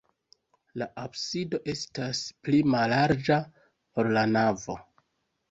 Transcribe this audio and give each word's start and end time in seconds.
La 0.81 0.85
absido 1.01 1.59
estas 1.73 2.21
pli 2.47 2.63
mallarĝa, 2.77 3.39
ol 4.05 4.13
la 4.19 4.27
navo. 4.35 4.81